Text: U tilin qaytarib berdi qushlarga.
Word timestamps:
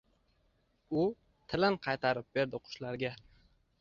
U 1.01 1.03
tilin 1.53 1.77
qaytarib 1.85 2.31
berdi 2.39 2.61
qushlarga. 2.67 3.13